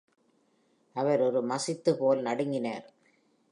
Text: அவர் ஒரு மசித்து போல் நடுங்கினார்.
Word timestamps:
அவர் 0.95 1.21
ஒரு 1.21 1.41
மசித்து 1.43 1.91
போல் 1.97 2.21
நடுங்கினார். 2.21 2.85